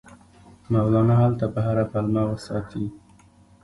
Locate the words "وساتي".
2.29-2.85